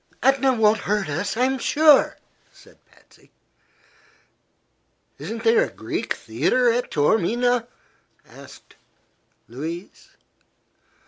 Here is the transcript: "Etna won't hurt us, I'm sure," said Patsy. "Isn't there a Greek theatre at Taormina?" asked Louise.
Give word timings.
"Etna 0.23 0.53
won't 0.53 0.79
hurt 0.79 1.09
us, 1.09 1.37
I'm 1.37 1.59
sure," 1.59 2.17
said 2.51 2.83
Patsy. 2.85 3.29
"Isn't 5.19 5.43
there 5.43 5.63
a 5.63 5.69
Greek 5.71 6.15
theatre 6.15 6.71
at 6.71 6.89
Taormina?" 6.89 7.67
asked 8.27 8.77
Louise. 9.47 10.09